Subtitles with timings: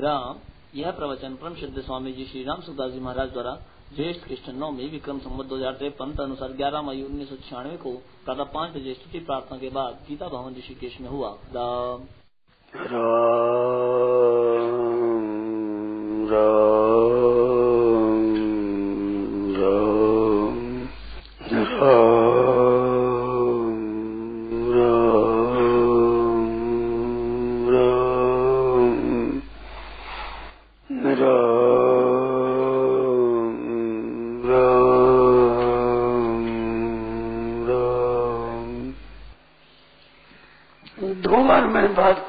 [0.00, 0.36] राम,
[0.74, 3.54] यह प्रवचन परम सिद्ध स्वामी जी श्री राम सुखदास जी महाराज द्वारा
[3.96, 7.92] ज्येष्ठ कृष्ण नवमी विक्रम संवत दो हज़ार तिरपन अनुसार ग्यारह मई उन्नीस सौ छियानवे को
[8.24, 11.98] प्रातः पाँच बजे स्तुति प्रार्थना के बाद गीता भवन ऋषिकेश में हुआ। राम
[16.34, 16.69] राम।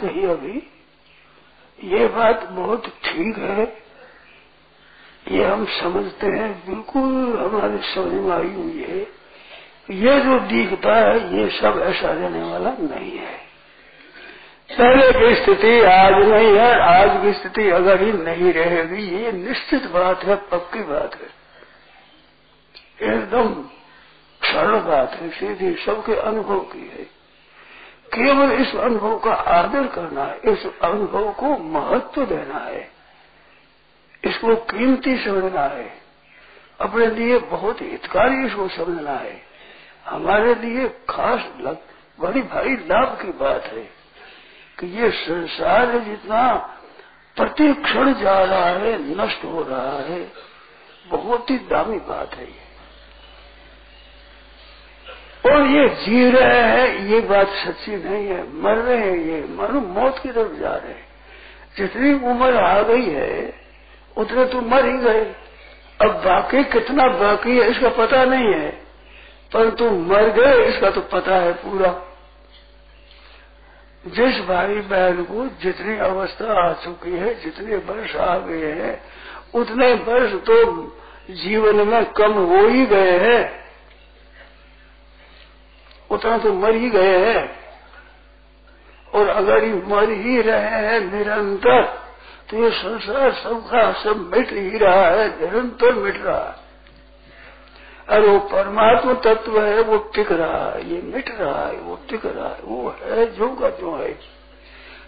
[0.02, 0.68] कही अभी,
[1.84, 3.82] ये बात बहुत ठीक है।
[5.28, 9.22] ये हम समझते हैं, बिल्कुल हमारे समझ में आई हुई है।
[9.90, 13.52] ये जो दिखता है, ये सब ऐसा रहने वाला नहीं है।
[14.72, 19.86] पहले की स्थिति आज नहीं है, आज की स्थिति अगर ही नहीं रहेगी, ये निश्चित
[19.86, 21.42] बात है, पक्की बात है।
[23.14, 23.64] एकदम
[24.42, 27.21] सरल बात है, सीधी सबके अनुभव की है।
[28.14, 32.92] केवल इस अनुभव का आदर करना है इस अनुभव को महत्व देना है।
[34.24, 36.02] इसको कीमती समझना है।
[36.82, 39.42] अपने लिए बहुत हितकारी इसको समझना है।
[40.06, 41.78] हमारे लिए खास लग,
[42.20, 43.90] बड़ी भारी लाभ की बात है
[44.80, 46.54] कि ये संसार जितना
[47.36, 50.32] प्रति क्षण जा रहा है नष्ट हो रहा है।
[51.08, 52.71] बहुत ही दामी बात है ये।
[55.52, 57.06] और ये जी रहे हैं?
[57.08, 60.92] ये बात सच्ची नहीं है। मर रहे हैं ये। मानो मौत की तरफ़ जा रहे
[60.92, 61.08] हैं।
[61.78, 63.54] जितनी उम्र आ गई है,
[64.18, 65.36] उतने तो मर ही गए।
[66.02, 68.70] अब बाकी कितना बाकी है, इसका पता नहीं है।
[69.54, 72.02] परंतु मर गए, इसका तो पता है पूरा।
[74.08, 79.04] जिस भाई बहन को जितनी अवस्था आ चुकी है, जितने वर्ष आ गए हैं,
[79.56, 80.88] उतने वर्ष तो
[81.32, 83.71] जीवन में कम हो ही गए हैं।
[86.12, 87.62] उतना तो मर ही गए हैं।
[89.14, 91.82] और अगर ये मर ही रहे हैं निरंतर
[92.50, 96.62] तो ये संसार सबका सब मिट ही रहा है, निरंतर मिट रहा है।
[98.10, 102.26] और वो परमात्मा तत्व है, वो टिक रहा है, ये मिट रहा है, वो टिक
[102.26, 104.14] रहा है, वो है जो का जो है।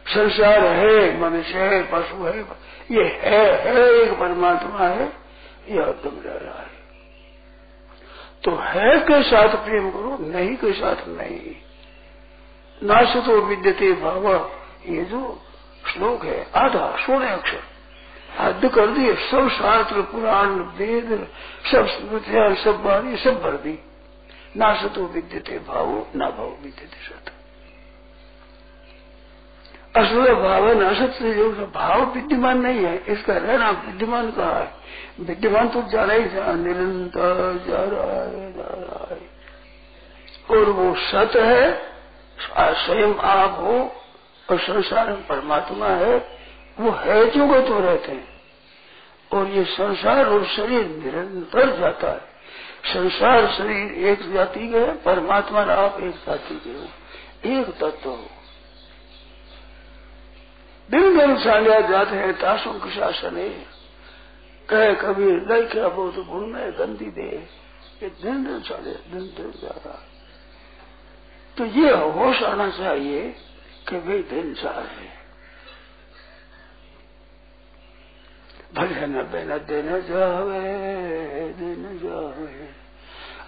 [0.07, 2.39] संसार है, मनुष्य है, पशु है,
[2.91, 5.05] ये है है एक परमात्मा है,
[5.69, 6.82] ये अदम रह रहा है।
[8.43, 11.55] तो है के साथ प्रेम करो नहीं के साथ नहीं।
[12.83, 14.51] नाश तो विद्यते भाव।
[14.85, 15.41] ये जो
[15.93, 17.63] श्लोक है, आधा सोने अक्षर।
[18.39, 21.27] हद कर दिए, सब शास्त्र, पुराण, वेद,
[21.71, 23.79] सब स्मृतियाँ, सब बाणी सब भर दी
[24.57, 27.32] ना सतो विद्यते भावो, ना भाव विद्यते सत
[29.97, 34.71] असुर भाव न सत्य जो भाव विद्यमान नहीं है। इसका रहना विद्यमान कहा है?
[35.19, 39.29] विद्यमान तो जा रहा ही जा निरंतर जा रहा है, जा रहा है।
[40.51, 41.81] और वो सत है,
[42.59, 43.95] स्वयं आप हो,
[44.51, 46.15] और संसार में परमात्मा है,
[46.79, 48.27] वो है जो वो तो रहते हैं।
[49.33, 52.21] और ये संसार और शरीर निरंतर जाता है।
[52.93, 58.25] संसार, शरीर एक जाति के है, परमात्मा आप एक जाति के हो। एक तत्व हो।
[60.91, 63.49] दिन दिन सालिया जाते हैं ताशों के शासन। है
[64.69, 67.47] कहे कभी नहीं क्या बहुत गुण में गंदी दे।
[68.03, 69.99] ये दिन दिन साले दिन दिन जा रहा।
[71.57, 73.35] तो ये होश आना चाहिए
[73.89, 75.23] कि वे दिन जा रहे
[78.73, 80.61] भजन बिन दिन जावे
[81.49, 82.69] दिन जावे।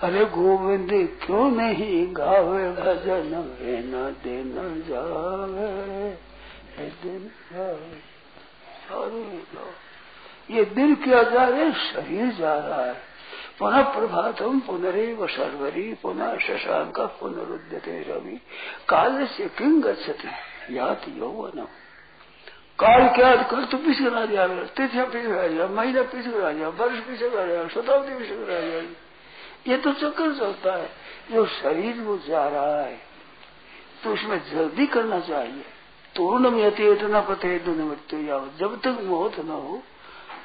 [0.02, 0.90] अरे गोविंद
[1.26, 3.92] क्यों नहीं गावे, भजन बिन
[4.24, 6.18] दिन जावे।
[10.50, 12.94] ये दिन क्या जा रहे शरीर जा रहा है।
[13.60, 18.38] पुनः प्रभातम पुनरेव सर्वरी, पुनः शशांक पुनरुद्यते रवि।
[18.90, 20.14] काल से किंग गति
[20.72, 21.68] यात यौवनम।
[22.80, 26.72] काल क्या कल तो पीछे रह जाएगा तिथियाँ पीछे रह जाए महीना पीछे रह जाए
[26.72, 30.90] वर्ष पीछे रह जाए शताब्दी पीछे रह जाएगी ये तो चक्कर चलता है।
[31.32, 32.98] जो शरीर वो जा रहा है
[34.04, 35.64] तो उसमें जल्दी करना चाहिए।
[36.16, 39.82] तोरणम इतना पते मृत्यु जाओ जब तक मौत न हो,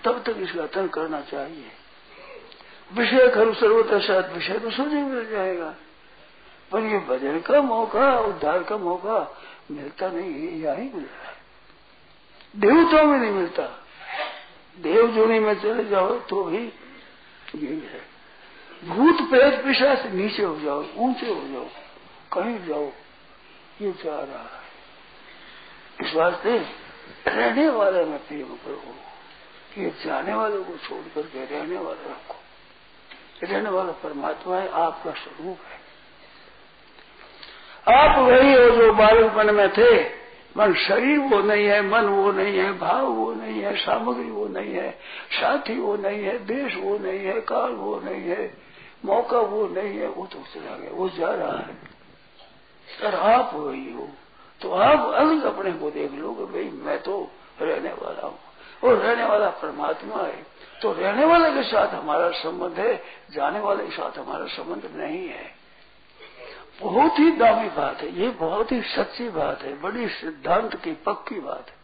[0.04, 1.68] तब तक इसका तन करना चाहिए।
[2.92, 5.74] विषय खरु सर्वता विषय तो सोचे मिल जाएगा।
[6.72, 9.38] पर ये भजन का मौका, उद्धार का मौका
[9.70, 11.36] मिलता नहीं है यही मिल रहा है।
[12.56, 13.62] देवताओं में नहीं मिलता।
[14.80, 16.64] देव जोनी में चले जाओ तो भी
[17.56, 18.02] यही है।
[18.84, 21.66] भूत, प्रेत पिशा से नीचे हो जाओ, ऊँचे हो जाओ,
[22.32, 22.86] कहीं जाओ,
[23.82, 24.59] ये जा रहा है।
[26.04, 26.58] इस वास्ते
[27.28, 28.82] रहने वाले में प्रेम करो
[29.74, 32.34] कि जाने वाले को छोड़ करके रहने वाले रखो।
[33.42, 35.80] रहने वाला परमात्मा है, आपका स्वरूप है।
[37.94, 40.20] आप वही हो जो बालकपन में थे।
[40.56, 44.48] मन शरीर वो नहीं है, मन वो नहीं है, भाव वो नहीं है, सामग्री वो
[44.48, 44.90] नहीं है,
[45.30, 48.54] साथी वो नहीं है, देश वो नहीं है, काल वो नहीं है,
[49.04, 51.74] मौका वो नहीं है, वो तो चला गया, वो जा रहा है।
[53.00, 54.08] सर आप वही हो।
[54.62, 57.30] तो आप अलग अपने को देख लो कि भाई, मैं तो
[57.62, 58.38] रहने वाला हूँ।
[58.84, 60.46] और रहने वाला परमात्मा है।
[60.82, 65.28] तो रहने वाले के साथ हमारा संबंध है, जाने वाले के साथ हमारा संबंध नहीं
[65.28, 65.60] है।
[66.80, 71.40] बहुत ही दामी बात है। ये बहुत ही सच्ची बात है। बड़ी सिद्धांत की पक्की
[71.40, 71.80] बात है।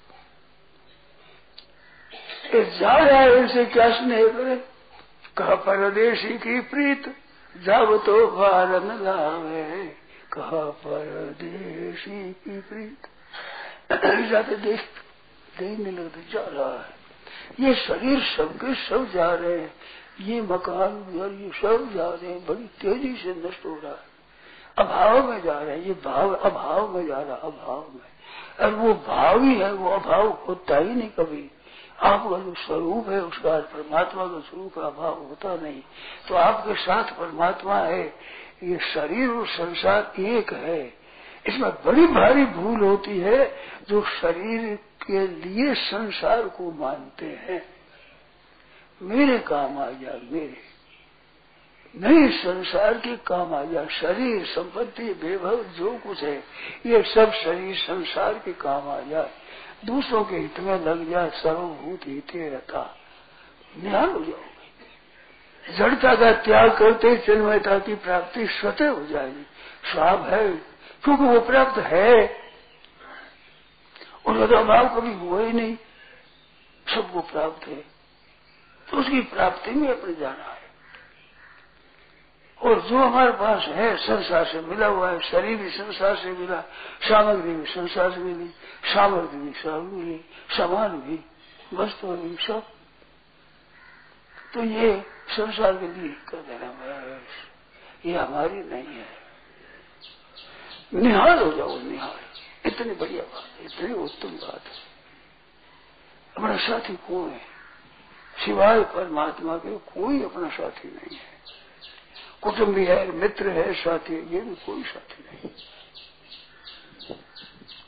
[2.78, 4.56] जा रहा है इनसे क्या स्नेह करे?
[5.36, 7.16] कहा, परदेशी की प्रीत,
[7.56, 10.05] जब तो भारन लावे।
[10.36, 13.08] कहा, परदेशी की प्रीत।
[14.30, 14.80] जाते देख,
[15.58, 16.96] देखने लगते, जा रहा है।
[17.60, 19.74] ये शरीर सबके सब जा रहे हैं।
[20.20, 24.16] ये मकान, घर, ये सब जा रहे हैं। बड़ी तेज़ी से नष्ट हो रहा है।
[24.78, 28.16] अभाव में जा रहे हैं। ये भाव, अभाव में जा रहा अभाव में।
[28.60, 31.50] और वो भाव ही है वो अभाव होता ही नहीं कभी।
[32.00, 35.82] आपका जो स्वरूप है, उसका परमात्मा का स्वरूप का अभाव होता नहीं।
[36.28, 40.94] तो आपके साथ परमात्मा है। ये शरीर और संसार एक है।
[41.46, 43.56] इसमें बड़ी भारी भूल होती है
[43.88, 44.76] जो शरीर
[45.06, 47.62] के लिए संसार को मानते हैं।
[49.02, 50.76] मेरे काम आ गया मेरे।
[51.96, 56.44] नहीं, संसार के काम आ जाए शरीर, संपत्ति बेभव जो कुछ है,
[56.86, 59.30] ये सब शरीर, संसार के काम आ जाए
[59.84, 62.96] दूसरों के हित में लग जाए सर्वभूत हित रहता।
[63.80, 64.55] ध्यान हो जाओगे
[65.70, 69.46] जड़ता का त्याग करते ही चिन्मयता की प्राप्ति स्वतः हो जाएगी।
[69.92, 70.48] स्वाभ है,
[71.04, 72.40] क्योंकि वो प्राप्त है।
[74.26, 75.76] उनका तो अभाव कभी हुआ ही नहीं।
[76.94, 77.84] सबको प्राप्त है।
[78.90, 80.66] तो उसकी प्राप्ति में अपने जाना है।
[82.62, 86.60] और जो हमारे पास है, संसार से मिला हुआ है, शरीर भी संसार से मिला,
[87.02, 88.50] सामग्री भी संसार से मिली,
[88.94, 91.24] सामग्री भी सब मिली, सामान भी,
[91.76, 92.62] वस्तु भी, सब
[94.54, 97.20] तो ये संसार के लिए कर देना मेरा
[98.06, 99.06] ये हमारी नहीं है।
[100.94, 102.18] निहाल हो जाओ, निहाल।
[102.66, 104.86] इतनी बढ़िया बात है, इतनी उत्तम बात है।
[106.36, 107.40] अपना साथी कौन है?
[108.44, 111.36] सिवाय परमात्मा के, कोई अपना साथी नहीं है।
[112.42, 115.50] कुटुंबी है, मित्र है, साथी है, ये भी कोई साथी नहीं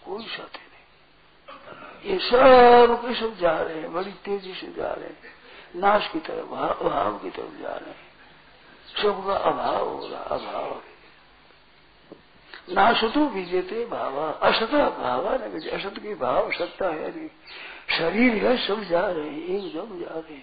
[0.04, 5.08] कोई साथी नहीं। ये सब के सब जा रहे हैं, बड़ी तेज़ी से जा रहे
[5.08, 5.37] हैं।
[5.76, 8.08] नाश की तरफ़ अभाव की तरफ़ जा रहे हैं।
[9.26, 10.82] का अभाव हो रहा, अभाव
[12.70, 17.28] नाशतो बीजेते भावा, असत भावा न बीजे। असत की भाव सत्ता है नहीं।
[17.98, 20.38] शरीर है, सब जा रहे हैं, एकदम जा रहे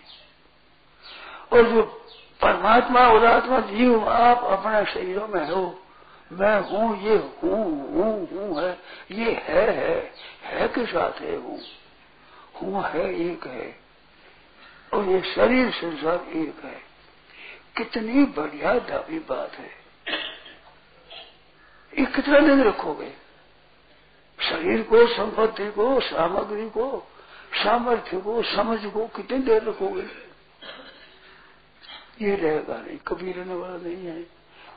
[1.54, 1.83] और जो
[2.42, 5.80] परमात्मा, उदात्मा, जीव, आप अपने शरीरों में हो,
[6.31, 8.80] मैं हूँ, ये हूँ हूँ हूँ है।
[9.12, 10.13] ये है है
[10.44, 11.60] है के साथ है, हूँ।
[12.62, 13.85] हूँ है, एक है।
[14.95, 16.81] और ये शरीर संसार एक है।
[17.77, 19.69] कितनी बढ़िया दावी बात है।
[22.00, 23.13] ये कितना दिन रखोगे?
[24.42, 27.07] शरीर को संपत्ति को सामग्री को
[27.53, 30.07] सामर्थ्य को समझ को कितनी देर रखोगे?
[32.21, 34.21] ये रहेगा नहीं कभी रहने वाला नहीं है।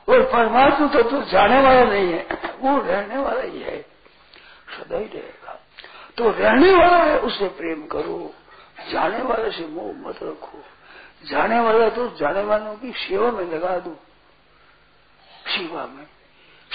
[0.09, 2.27] और परमात्मा तो, तो जाने वाला नहीं है
[2.59, 3.81] वो रहने वाला ही है।
[4.77, 5.67] सदा ही रहेगा।
[6.17, 8.33] तो रहने वाला है उसे प्रेम करो।
[8.87, 10.63] जाने वाले से मोह मत रखो।
[11.25, 13.99] जाने वाला तो जाने वालों की सेवा में लगा दो।
[15.47, 16.07] सेवा में।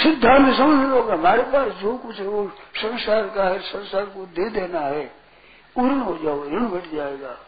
[0.02, 4.50] सिद्धांत समझ लो हमारे पास जो कुछ है, वो संसार का है, संसार को दे
[4.50, 5.14] देना है।
[5.78, 7.38] ऋण हो जाओ, ऋण बढ़ जाएगा।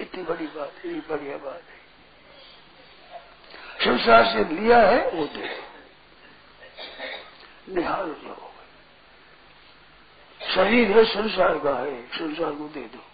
[0.00, 1.84] इतनी बड़ी बात है बढ़िया बात है।
[3.84, 5.60] संसार से लिया है, वो दे।
[7.68, 8.50] निहाल जाओ।
[10.54, 13.13] शरीर है, संसार का है, संसार को दे दो।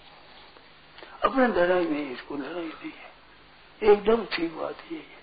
[1.24, 3.10] अपने लड़ाई नहीं, इसको लड़ाई नहीं है।
[3.92, 5.20] एकदम ठीक बात ये है।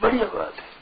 [0.00, 0.80] बढ़िया बात है।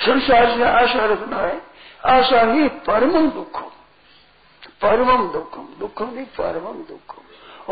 [0.00, 1.62] संसार से आशा रखना है,
[2.06, 3.70] आशा ही परमम दुखम।
[4.82, 7.22] परमम दुखम दुखम नहीं, परमम दुखम।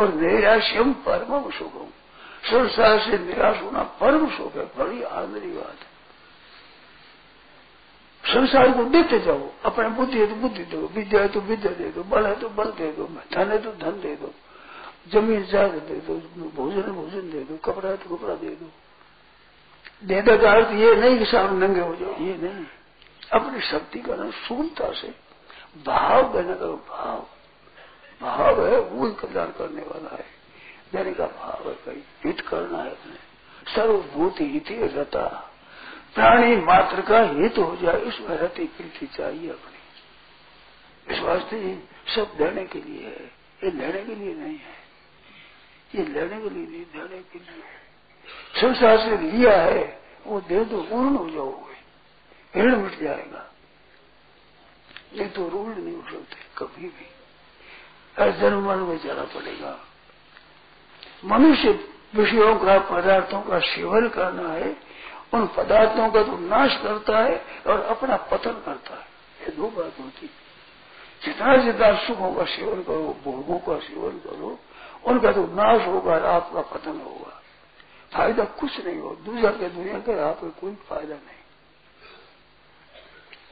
[0.01, 1.91] और नैराश्यम परमम सुखम।
[2.51, 5.86] संसार से निराश होना परम सुख है, बड़ी आदरी बात है।
[8.37, 11.91] संसार को देते जाओ अपने बुद्धि है तो बुद्धि दो विद्या है तो विद्या दे
[11.91, 14.33] दो बल है तो बल दे दो धन है तो धन दे दो
[15.13, 16.15] ज़मीन जाग दे दो
[16.57, 18.71] भोजन है भोजन दे दो कपड़ा है तो कपड़ा दे दो
[20.03, 22.65] दे का अर्थ ये नहीं कि सामने नंगे हो जाओ ये नहीं
[23.33, 25.09] अपनी शक्ति का ना शून्यता से
[25.85, 27.27] भाव देने का भाव
[28.21, 30.25] भाव है वो कल्याण करने वाला है
[30.93, 35.27] देने का भाव है कहीं हित करना है अपने सर्वभूत हित रहता
[36.17, 39.77] प्राणी मात्र का हित हो जाए उसमें रहती प्रीति चाहिए अपनी।
[41.15, 41.83] इस वास्ते
[42.15, 44.87] सब देने के लिए है। ये लेने के लिए नहीं है।
[45.95, 47.63] ये लेने के लिए नहीं, देने के लिए
[48.61, 51.77] संसार से लिया है, वो दे दो, पूर्ण हो जाओगे।
[52.61, 53.53] ऋण मिट जाएगा।
[55.17, 57.07] नहीं तो ऋण नहीं उठ सकते, कभी भी।
[58.41, 59.81] जन्म में जाना पड़ेगा।
[61.25, 64.96] मनुष्य विषयों का, पदार्थों का सेवन करना है
[65.33, 69.07] उन पदार्थों का तो नाश करता है और अपना पतन करता है।
[69.41, 70.31] ये दो बात होती
[71.25, 74.59] जितना जितना सुखों का सेवन करो, भोगों का सेवन करो,
[75.05, 77.41] उनका तो नाश होगा और आपका पतन होगा।
[78.13, 81.43] फ़ायदा कुछ नहीं हो। दूसरा के दुनिया का आपको कोई फ़ायदा नहीं।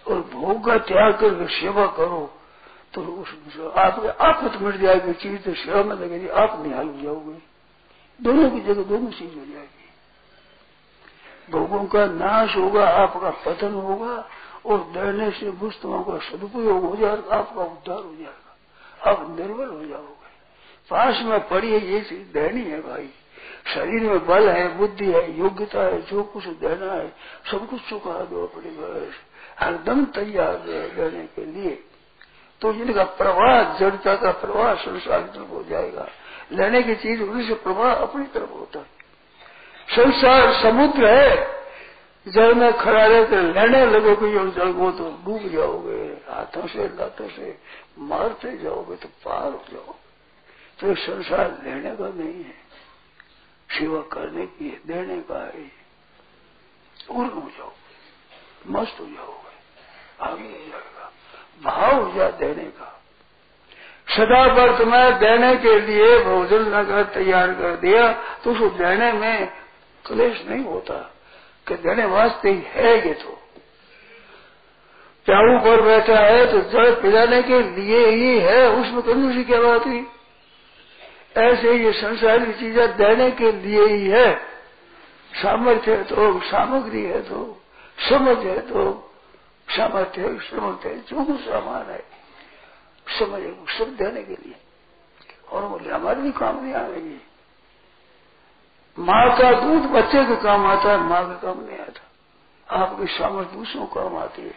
[0.06, 2.22] और भोग का त्याग करके सेवा करो
[2.94, 3.00] तो
[3.76, 7.38] आपके आप तो मिट जाएगी, चीज़ तो सेवा में लगेगी, आप निहाल हो जाओगे।
[8.20, 9.73] दोनों की जगह दोनों चीज़ हो जाएगी।
[11.50, 14.28] भोगों का नाश होगा, आपका पतन होगा
[14.66, 18.56] और डरने से वस्तुओं का सदुपयोग हो जाएगा, आपका उद्धार हो जाएगा।
[19.10, 20.24] आप निर्बल हो जाओगे।
[20.90, 23.08] पास में पड़ी ये चीज़ देनी है भाई।
[23.74, 27.12] शरीर में बल है, बुद्धि है, योग्यता है, जो कुछ देना है,
[27.50, 29.12] सब कुछ चुका दो अपने बस।
[29.60, 31.84] हरदम तैयार है देने के लिए।
[32.60, 36.08] तो इनका प्रवाह जड़ता का प्रवाह संसार की तरफ़ हो जाएगा।
[36.52, 39.03] लेने की चीज़ उन्हीं से प्रवाह अपनी तरफ़ होता है।
[39.90, 41.54] संसार समुद्र है।
[42.28, 47.28] जल में खड़ा रहकर लेने लगोगे और जल को तो डूब जाओगे। हाथों से लातों
[47.28, 47.58] से
[47.98, 50.04] मारते जाओगे तो पार हो जाओगे।
[50.80, 52.64] तो संसार लेने का नहीं है।
[53.78, 55.84] सेवा करने की है, देने का है।
[57.08, 57.84] पूर्ण हो जाओगे।
[58.68, 59.54] मस्त हो जाओगे।
[60.20, 61.12] आगे हो जाएगा।
[61.62, 63.02] भाव हो जाए देने का।
[64.16, 69.63] सदा वर्त में देने के लिए भोजन अगर तैयार कर दिया। तो उसको देने में
[70.06, 70.98] क्लेश नहीं होता
[71.66, 73.38] कि देने वास्ते ही है ये तो।
[75.26, 79.86] चाऊ पर बैठा है तो जल पिलाने के लिए ही है उसमें कंजूसी क्या बात
[79.86, 80.04] हुई
[81.36, 84.34] ऐसे ये संसारी चीज़ें देने के लिए ही है।
[85.32, 87.38] सामर्थ्य है तो सामग्री है तो
[88.10, 89.10] समझ है तो
[89.68, 92.02] सामर्थ्य समझ है, जो कुछ सामान है,
[93.18, 93.40] समझ
[93.78, 94.54] सब देने के लिए।
[95.50, 97.20] और बोले, हमारे भी काम नहीं आ आएगी
[98.98, 102.10] माँ का दूध बच्चे के काम आता है, माँ का काम नहीं आता।
[102.76, 104.50] आपकी सामर्थ्य दूसरों काम आती है।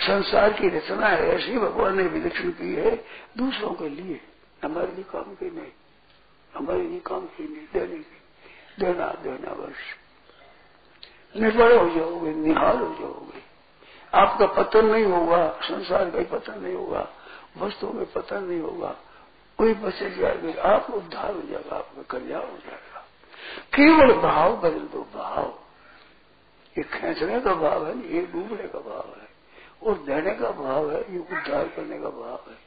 [0.00, 3.04] संसार की रचना है, ऐसी भगवान ने विलक्षण की है,
[3.38, 4.20] दूसरों के लिए
[4.64, 5.72] हमारे लिए काम की नहीं।
[6.54, 8.16] हमारे लिए काम की नहीं, देने की।
[8.80, 9.74] देना देना बस।
[11.40, 13.42] निर्भर हो जाओगे, निहाल हो जाओगे।
[14.14, 17.08] आपका पतन नहीं होगा, संसार का पतन नहीं होगा,
[17.58, 18.96] वस्तुओं में पतन नहीं होगा।
[19.58, 22.93] कोई बचे जाएँगे आप उद्धार हो जाएगा, आपका कल्याण हो जाएगा।
[23.52, 25.58] केवल भाव बदल दो भाव।
[26.78, 29.28] ये खेचने का भाव है, ये डूबने का भाव है,
[29.82, 32.64] और देने का भाव है, ये उद्धार करने का भाव है।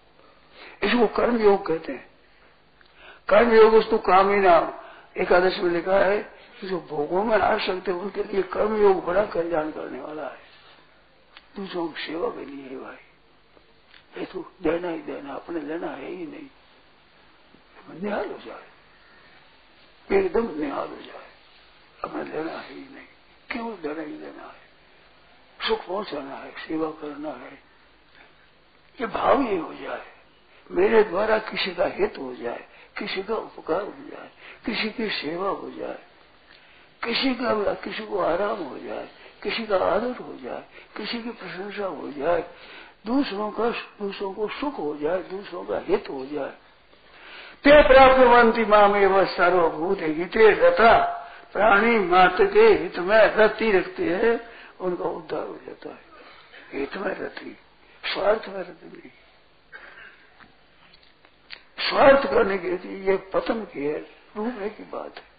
[0.83, 2.09] इसको कर्म योग कहते हैं।
[3.29, 4.73] कर्म योग वस्तु काम ही नाम।
[5.21, 9.71] एकादश में लिखा है जो भोगों में आ सकते उनके लिए कर्म योग बड़ा कल्याण
[9.71, 10.39] करने वाला है।
[11.55, 12.95] दूसरों की सेवा के लिए है भाई।
[14.19, 16.47] ये तो देना ही देना, अपने लेना है ही नहीं।
[18.03, 18.76] निहाल हो जाए।
[20.11, 21.27] एकदम निहाल हो जाए।
[22.03, 23.05] अपने लेना है ही नहीं।
[23.51, 24.67] केवल देना ही देना है?
[25.67, 27.53] सुख पहुंचाना है, सेवा करना है।
[29.01, 30.05] ये भाव ये हो जाए।
[30.71, 32.67] मेरे द्वारा किसी का हित हो जाए,
[32.99, 34.31] किसी का उपकार हो जाए,
[34.65, 35.99] किसी की सेवा हो जाए,
[37.03, 39.09] किसी का किसी को आराम हो जाए,
[39.43, 40.63] किसी का आदर हो जाए,
[40.97, 42.53] किसी की प्रशंसा हो जाए,
[43.05, 46.53] दूसरों का, दूसरों को सुख हो जाए, दूसरों का हित हो जाए
[47.63, 51.13] ते प्राप्त माम एवं सर्वभूत हिते रथा
[51.53, 54.49] प्राणी मात्र के हित में रति रखते हैं।
[54.79, 55.99] उनका उद्धार हो जाता है।
[56.73, 57.57] हित में रति।
[58.13, 59.11] स्वार्थ में रति नहीं
[61.89, 63.99] स्वार्थ करने के लिए ये पतन की है।
[64.35, 65.37] डूबने की बात है।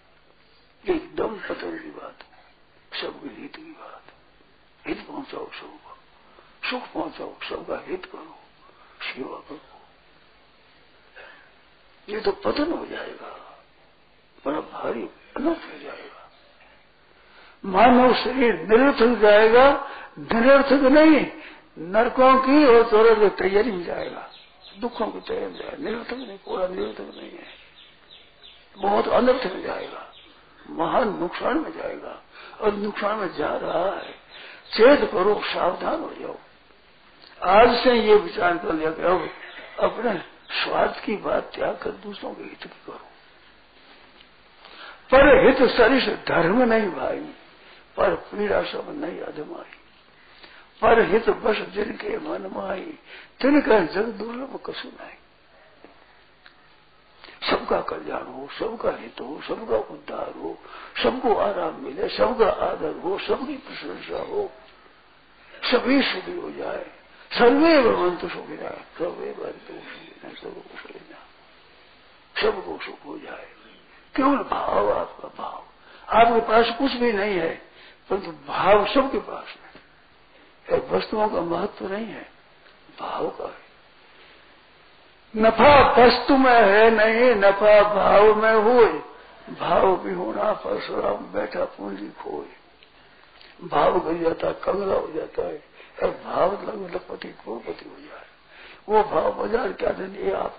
[0.94, 4.02] एकदम पतन की बात है। सबके हित की बात
[4.86, 5.98] हित पहुंचाओ सबको।
[6.70, 8.38] सुख पहुंचाओ सबका हित करो।
[9.02, 9.77] सेवा करो।
[12.08, 13.58] ये तो पतन हो जाएगा।
[14.46, 15.02] बड़ा भारी
[15.36, 16.30] अनर्थ हो जाएगा।
[17.64, 21.26] मानव शरीर निरर्थक जाएगा निरर्थक नहीं,
[21.78, 24.30] नरकों की और चौरस तैयारी में जाएगा।
[24.80, 27.68] दुखों की तरह जाए निरर्थक नहीं, पूरा निरर्थक नहीं है।
[28.78, 30.12] बहुत अनर्थ में जाएगा।
[30.70, 32.22] महान नुकसान में जाएगा।
[32.60, 34.12] और नुकसान में जा रहा है।
[34.76, 36.36] चेत करो, सावधान हो जाओ।
[37.48, 39.28] आज से ये विचार कर लिया कि अब
[39.80, 43.08] अपने स्वार्थ की बात त्याग कर दूसरों के हित की करो।
[45.10, 47.20] पर हित सरिश धर्म नहीं भाई,
[47.96, 49.74] पर पीड़ा सब नहीं अधमाई।
[50.82, 52.98] पर हित बस जिनके मन में माई,
[53.40, 55.16] तिनका जग दुर्लभ कसु नहीं।
[57.50, 60.58] सबका कल्याण हो, सबका हित हो, सबका उद्धार हो,
[61.02, 64.52] सबको आराम मिले, सबका आदर हो, सबकी प्रशंसा हो।
[65.72, 66.90] सभी सुखी हो जाए,
[67.38, 69.74] सर्वे भगवंत सुखिना, सर्वे भरतु
[70.22, 71.18] सुखिना सबको सुखिना
[72.42, 73.46] सबको सुख हो जाए
[74.16, 75.64] केवल भाव आपका भाव
[76.08, 77.54] आपके पास कुछ भी नहीं है।
[78.10, 79.44] परंतु भाव सबके पास
[80.70, 82.30] है वस्तुओं का महत्व नहीं है।
[83.00, 83.68] भाव का है।
[85.36, 88.86] नफा वस्तु में है नहीं नफा भाव में हो
[89.60, 92.46] भाव भी होना परशुराम बैठा पूंजी खोए।
[93.68, 95.68] भाव गिर जाता कंगला हो जाता है
[96.24, 98.17] भाव लग लखपति करोड़पति हो जाए
[98.88, 100.56] वो भाव बाज़ार क्या देने ये आप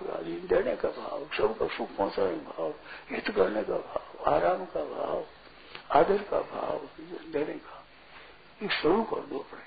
[0.48, 2.74] देने का भाव सबका सुख पहुँचाने का भाव,
[3.10, 5.24] हित करने का भाव, आराम का भाव,
[5.90, 6.78] आदर का भाव,
[7.32, 7.84] देने का।
[8.62, 9.64] ये शुरू कर दो अपने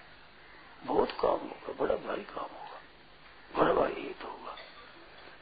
[0.86, 2.80] बहुत काम होगा, बड़ा भारी काम होगा।
[3.56, 4.56] बड़ा भारी हित होगा।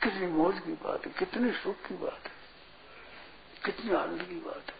[0.04, 2.34] कितनी मौज की बात है, कितने सुख की बात है,
[3.66, 4.80] कितनी आनंद की बात है।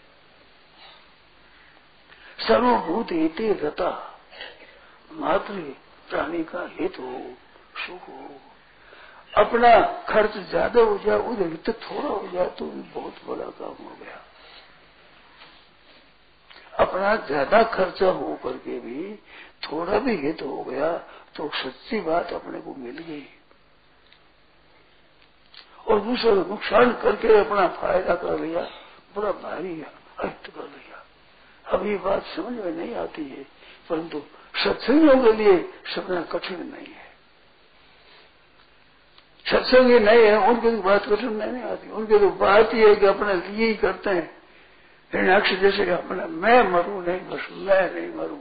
[2.48, 3.90] सर्वभूत हित रता
[5.12, 5.54] मात्र
[6.10, 7.14] प्राणी का हित हो।
[9.34, 9.70] अपना
[10.10, 13.96] खर्च ज़्यादा हो जाए, उधर हित थोड़ा हो जाए तो भी बहुत बड़ा काम हो
[14.02, 14.20] गया।
[16.80, 19.14] अपना ज़्यादा खर्चा हो करके भी
[19.64, 20.92] थोड़ा भी हित हो गया
[21.36, 23.28] तो सच्ची बात अपने को मिल गई।
[25.88, 28.62] और दूसरे को नुकसान करके अपना फ़ायदा कर लिया,
[29.16, 31.04] बड़ा भारी अर्थ कर लिया।
[31.66, 33.44] अब ये बात समझ में नहीं आती है,
[33.90, 34.22] परंतु
[34.56, 35.58] सत्संगों के लिए
[35.96, 37.10] समझना कठिन नहीं है।
[39.52, 43.06] सत्संग नहीं है, उनके तो बात कठिन नहीं आती। उनके तो बात ही है कि
[43.06, 44.42] अपने लिए ही करते हैं।
[45.14, 48.40] हिरणाक्ष जैसे कि अपने, मैं मरू नहीं, बस मैं नहीं मरू।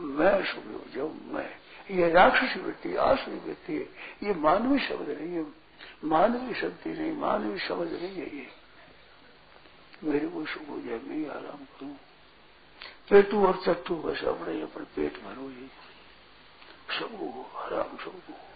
[0.00, 1.50] मैं सुखी हो मैं।
[1.90, 3.88] ये राक्षसी वृत्ति आसुरी वृत्ति है।
[4.28, 5.46] ये मानवीय शब्द नहीं है।
[6.04, 8.46] मानवीय शक्ति नहीं, मानवीय समझ नहीं है ये।
[10.04, 11.96] मेरे को सुख हो जाए, मैं आराम करूँ।
[13.10, 15.66] पेटू और चट्टू, बस अपने अपने पेट भरो ये।
[16.98, 18.51] सबको आराम सबको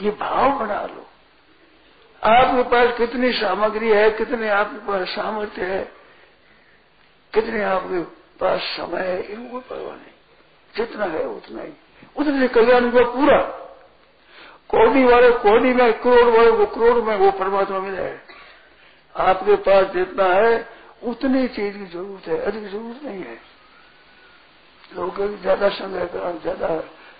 [0.00, 1.06] ये भाव बना लो।
[2.22, 5.82] आपके पास कितनी सामग्री है, कितने आपके पास सामर्थ्य है,
[7.32, 8.00] कितने आपके
[8.40, 10.14] पास समय है, इनको परवाह नहीं।
[10.74, 11.72] जितना है उतना ही।
[12.16, 13.38] उतने कल्याण हुआ पूरा।
[14.68, 18.22] कोडी वाले कोडी में, करोड़ वाले को करोड़ में वो परमात्मा मिला है।
[19.16, 20.68] आपके पास जितना है,
[21.02, 23.40] उतनी चीज़ की ज़रूरत है, अधिक ज़रूरत नहीं है।
[24.96, 26.68] लोग ज़्यादा संग्रह ज़्यादा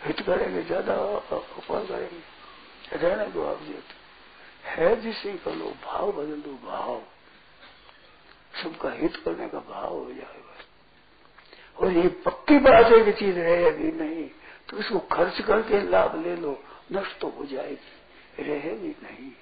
[0.05, 2.38] हित करेंगे, ज़्यादा उपाय करेंगे।
[2.93, 3.79] रहने दो आप जी
[4.65, 7.03] है जिसे कर लो भाव बदल दो, भाव।
[8.63, 10.67] सबका हित करने का भाव हो जाए बस।
[11.79, 14.31] और ये पक्की बात है कि चीज़ रहेगी नहीं
[14.69, 19.33] तो इसको खर्च करके लाभ ले लो, नष्ट तो हो जाएगी। रहेगी नहीं।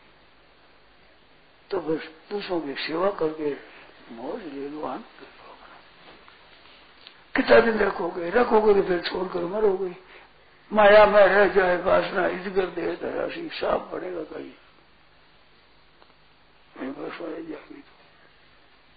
[1.71, 3.57] तो बस दूसरों की सेवा करके
[4.15, 5.05] मौज ले लो, आनंद
[7.37, 8.31] कितना दिन रखोगे?
[8.31, 10.06] रखोगे तो फिर छोड़कर मरोगे।
[10.73, 14.53] माया में रह जाए वासना इजगर दे राशि साफ़ पड़ेगा कहीं।
[16.93, 17.97] बस जाएगी तो।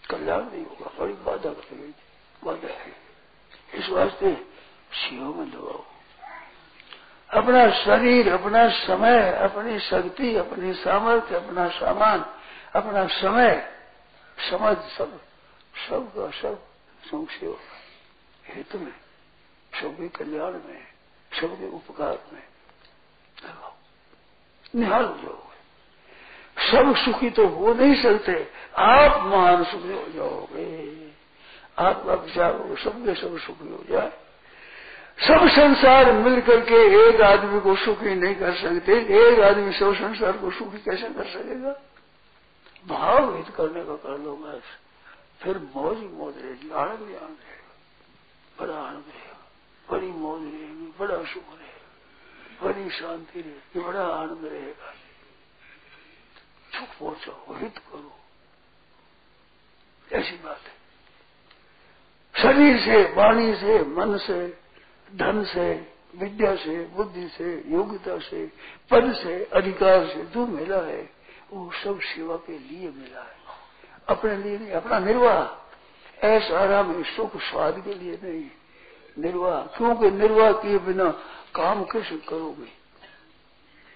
[0.10, 1.94] कल्याण नहीं होगा, बड़ी बाधा करेगी
[2.44, 2.96] बाधा है।
[3.74, 4.36] इस वास्ते
[4.94, 5.86] शिव में लगाओ
[7.34, 12.26] अपना शरीर, अपना समय, अपनी शक्ति, अपनी सामर्थ्य, अपना सामान,
[12.76, 13.76] अपना समय
[14.50, 15.22] समझ सब
[15.90, 16.64] सब का सब
[17.06, 17.60] संक्षेप
[18.46, 18.94] हित में
[19.76, 20.89] सभी कल्याण में।
[21.32, 22.44] सबके उपकार में
[24.76, 25.50] निहाल हो जाओगे
[26.72, 31.12] सब सुखी तो हो नहीं सकते। आप महान सुखी हो जाओगे।
[31.80, 34.10] आपका विचार हो सबके सब सुखी हो जाए।
[35.28, 40.32] सब संसार मिल करके एक आदमी को सुखी नहीं कर सकते। एक आदमी सब संसार
[40.32, 41.72] को सुखी कैसे कर सकेगा?
[42.88, 44.64] भाव हित करने का कर लो बस।
[45.42, 47.76] फिर मौज मौज रहेगी। आनंद आनंद रहेगा।
[48.60, 49.38] बड़ा आनंद रहेगा।
[49.92, 50.69] बड़ी मौज रहेगी।
[51.00, 51.70] बड़ा सुख रहेगा
[52.64, 54.94] बड़ी शांति रहेगी बड़ा आनंद रहेगा।
[56.80, 58.20] सुख पहुंचाओ, हित करो।
[60.14, 60.80] ऐसी बात है।
[62.44, 64.48] शरीर से, वाणी से, मन से,
[65.16, 68.46] धन से, विद्या से, बुद्धि से, योग्यता से,
[68.92, 71.14] पद से, अधिकार से जो मिला है,
[71.52, 73.38] वो सब सेवा के लिए मिला है।
[74.10, 75.70] अपने लिए नहीं, अपना निर्वाह।
[76.26, 78.52] ऐसा आराम सुख स्वाद के लिए नहीं।
[79.20, 81.12] निर्वाह। क्योंकि निर्वाह किए बिना
[81.56, 82.80] काम कैसे करोगे?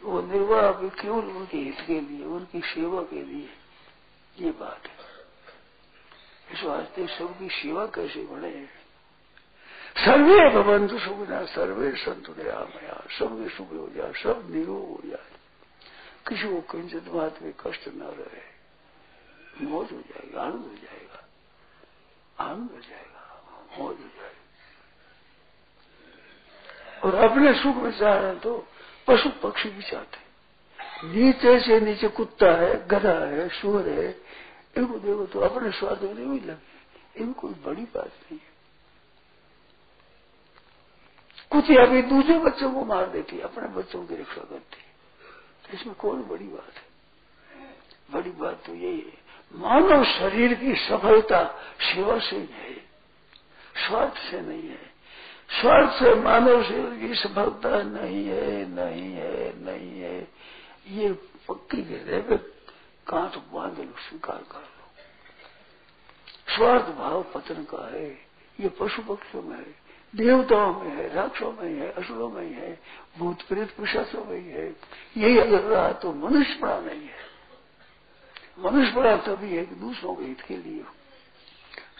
[0.04, 3.50] वो निर्वाह भी केवल उनके हित के लिए, उनकी सेवा के लिए?
[4.40, 5.14] ये बात है।
[6.54, 8.70] इस वास्ते सबकी सेवा कैसे बढ़े?
[9.98, 15.32] सर्वे भवंतु सुविधा सर्वे संतु दयामया सबके सुख हो जाए, सब निरोग हो जाए।
[16.28, 18.54] किसी को किंचित बात में कष्ट न रहे।
[19.66, 21.30] मौज हो जाएगा, आनंद हो जाएगा।
[22.40, 23.44] आनंद हो जाएगा
[23.80, 24.33] मौज हो जाएगा।
[27.04, 28.56] और अपने सुख में चाह रहे तो
[29.08, 30.22] पशु पक्षी भी चाहते
[31.06, 34.10] नीचे से नीचे कुत्ता है, गधा है सुअर है,
[34.78, 38.52] इनको देखो तो अपने स्वाद में नहीं लगे इनको बड़ी बात नहीं है।
[41.52, 44.82] कुछ अभी दूसरे बच्चों को मार देती है, अपने बच्चों की रक्षा करती
[45.64, 46.92] तो इसमें कौन बड़ी बात है?
[48.12, 49.18] बड़ी बात तो यही है,
[49.54, 51.44] मानव शरीर की सफलता
[51.84, 52.74] सेवा से ही है,
[53.88, 54.93] स्वार्थ से नहीं है।
[55.50, 60.28] स्वार्थ से मानव शरीर की सफलता नहीं है नहीं है नहीं है।
[60.88, 61.12] ये
[61.48, 62.38] पक्की हृदय पे
[63.08, 64.84] कांट बाँध लो, स्वीकार कर लो।
[66.56, 68.10] स्वार्थ भाव पतन का है।
[68.60, 69.76] ये पशु पक्षियों में है,
[70.16, 72.80] देवताओं में है राक्षों में है, असुरों में है,
[73.18, 74.76] भूत प्रेत पिशाचों में है।
[75.18, 77.34] यही अगर रहा तो मनुष्य बड़ा नहीं है।
[78.60, 80.84] मनुष्य बड़ा तभी है कि दूसरों के हित के लिए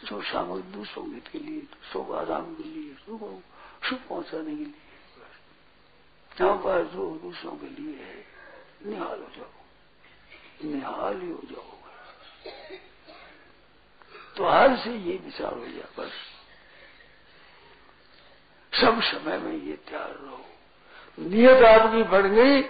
[0.04, 3.44] जो सामग्री दूसरों हित के लिए दूसरों को आराम के लिए दूसरों को
[3.90, 4.74] सुख पहुँचाने के लिए।
[6.40, 8.26] जहाँ पर जो दूसरों के लिए है।
[8.86, 9.50] निहाल हो जाओ।
[10.64, 11.78] निहाल ही हो जाओ।
[14.38, 16.12] तो हाल से ये विचार हो जाए बस।
[18.82, 20.46] सब समय में ये तैयार रहो।
[21.20, 22.62] नियत आपकी बढ़ गई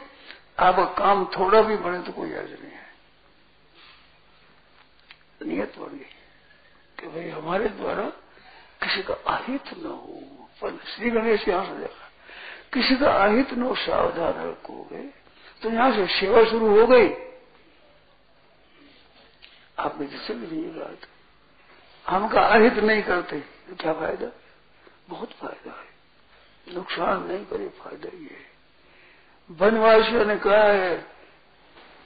[0.60, 2.94] आपका काम थोड़ा भी बढ़े तो कोई अर्ज़ नहीं है।
[5.46, 6.06] नियत बढ़ गई।
[7.04, 8.04] कि भाई हमारे द्वारा
[8.82, 10.20] किसी का अहित न हो।
[10.62, 12.10] पर श्री गणेश यहाँ से देखा,
[12.74, 15.02] किसी का अहित न हो, सावधान रखोगे
[15.62, 17.10] तो यहाँ से सेवा शुरू हो गई।
[19.80, 21.08] आप में जैसे भी नहीं बात
[22.06, 24.32] हम का अहित नहीं करते तो क्या फ़ायदा?
[25.10, 28.52] बहुत फ़ायदा है। नुकसान नहीं करे, फ़ायदा ये है।
[29.50, 30.96] वनवासियों ने कहा है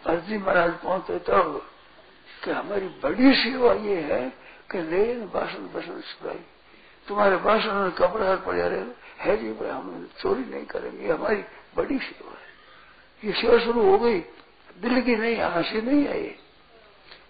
[0.05, 1.61] अर्जी महाराज, पहुँचते तब
[2.43, 6.39] कि हमारी बड़ी सेवा ये है कि ले बासन बसन सुधाई
[7.07, 7.35] तुम्हारे
[7.71, 8.85] में कपड़ा पड़े रहे
[9.17, 11.43] है जी भाई हम चोरी नहीं करेंगे हमारी
[11.75, 12.47] बड़ी सेवा है।
[13.23, 14.19] ये सेवा शुरू हो गई,
[14.77, 16.35] दिल की नहीं हँसी नहीं आई।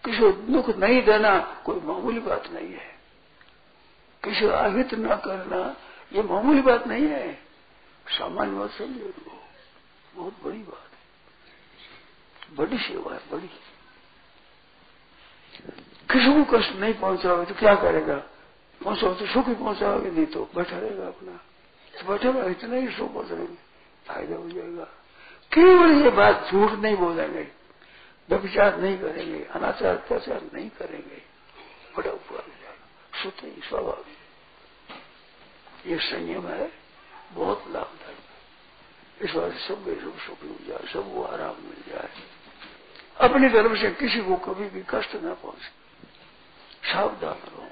[0.05, 2.95] किसी को दुख नहीं देना कोई मामूली बात नहीं है।
[4.23, 5.77] किसी आहित न करना,
[6.13, 7.33] ये मामूली बात नहीं है।
[8.09, 9.13] सामान्य बात समझो।
[10.15, 10.97] बहुत बड़ी बात है।
[12.55, 13.49] बड़ी सेवा है, बड़ी।
[16.11, 18.15] किसी को कष्ट नहीं पहुंचाओगे तो क्या करेगा?
[18.81, 21.31] पहुंचाओ तो सुख ही पहुंचाओगे, नहीं तो बैठा रहेगा अपना।
[21.93, 23.55] तो बैठा रहेगा इतना ही सुख पहुंचाएँगे,
[24.07, 24.83] फ़ायदा हो जाएगा।
[25.51, 27.47] केवल ये बात झूठ नहीं बोलेंगे,
[28.29, 31.21] व्यभिचार नहीं करेंगे, अनाचार, अत्याचार नहीं करेंगे।
[31.97, 34.15] बड़ा उपकार हो। जाएगा ही स्वाभाविक
[35.87, 36.71] ये संयम है,
[37.33, 38.15] बहुत लाभदायक
[39.21, 39.83] इस बात सब
[40.19, 42.09] सुख मिल जाए सबको आराम मिल जाए।
[43.21, 45.87] अपनी तरफ़ से किसी को कभी भी कष्ट न पहुँचे।
[46.93, 47.67] सावधान रहो।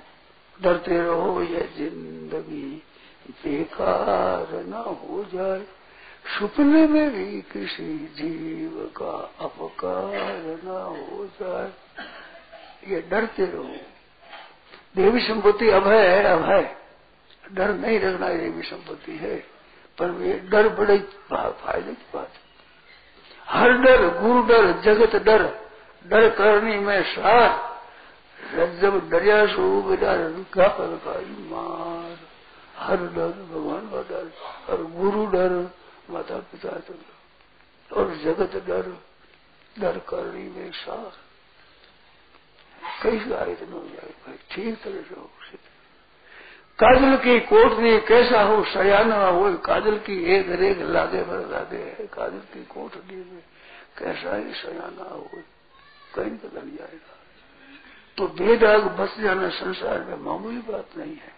[0.62, 2.84] डरते रहो, ये ज़िंदगी
[3.32, 5.68] बेकार न हो जाए।
[6.40, 11.74] सपने में भी किसी जीव का अपकार न हो जाए।
[12.88, 13.76] ये डरते रहो।
[14.96, 16.76] देवी संपत्ति अभय है अभय
[17.52, 19.36] डर नहीं रखना देवी संपत्ति है।
[19.98, 22.45] पर ये डर बड़े फ़ायदे की बात है।
[23.48, 25.44] हर डर गुरु डर जगत डर
[26.08, 27.76] डर करनी में सार।
[28.82, 29.46] जब दरिया
[31.56, 32.18] मार।
[32.78, 34.32] हर डर भगवान का डर,
[34.70, 35.72] और गुरु डर,
[36.10, 37.00] माता पिता डर,
[37.96, 39.04] और जगत डर
[39.80, 41.12] डर करनी में सार।
[43.04, 45.75] कई आयत न हो जाए, भाई, ठीक तरह से
[46.80, 52.08] काजल की कोठरी कैसा हो, सयाना हो, काजल की एक रेख लागे भर लागे है।
[52.08, 53.44] काजल की कोठरी में
[53.98, 55.30] कैसा ही सयाना हो,
[56.16, 57.16] कहीं लग जाएगा।
[58.18, 61.36] तो बेदाग बस जाना संसार में मामूली बात नहीं है।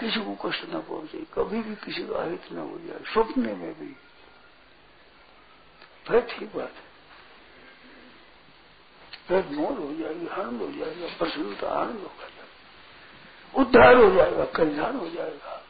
[0.00, 3.80] किसी को कष्ट न पहुँचे, कभी भी किसी का हित न हो जाए, सपने में
[3.80, 3.96] भी।
[6.08, 6.86] फिर ठीक बात है।
[9.28, 12.35] फिर मोल हो जाएगी आनंद हो जाएगा, प्रसन्नता आनंद होगा।
[13.58, 15.62] उद्धार हो जाएगा, कल्याण हो जाएगा।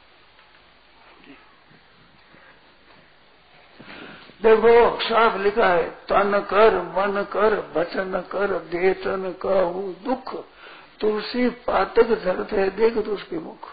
[4.43, 10.45] देखो, साफ़ लिखा है, तन कर, मन कर, वचन कर, वेतन कहू, दुख।
[11.01, 13.69] तुलसी पातक धरत है, देख तो उसके मुख।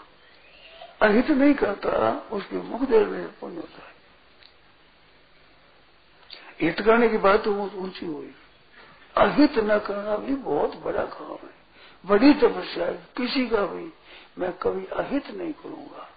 [1.02, 3.94] अहित नहीं करता, उसके मुख देर में पुण्य होता है।
[6.60, 8.34] हित करने की बात तो ऊँची हुई।
[9.16, 11.63] अहित न करना भी बहुत बड़ा काम है।
[12.04, 13.92] बड़ी तपस्या है। किसी का भी
[14.38, 16.10] मैं कभी अहित नहीं करूँगा।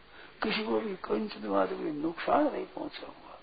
[0.43, 3.39] किसी को भी कंच दिमाग भी नुकसान नहीं पहुंचाऊँगा।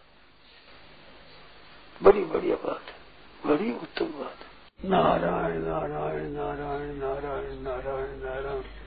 [2.02, 3.04] बड़ी बढ़िया बात है।
[3.46, 4.54] बड़ी उत्तम बात है।
[4.90, 8.83] नारायण नारायण नारायण नारायण नारायण नारायण।